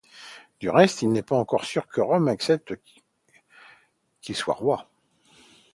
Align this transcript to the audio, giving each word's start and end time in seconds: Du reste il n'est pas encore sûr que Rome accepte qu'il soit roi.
Du 0.59 0.71
reste 0.71 1.03
il 1.03 1.09
n'est 1.09 1.21
pas 1.21 1.37
encore 1.37 1.63
sûr 1.63 1.85
que 1.87 2.01
Rome 2.01 2.27
accepte 2.27 2.73
qu'il 4.19 4.35
soit 4.35 4.55
roi. 4.55 4.89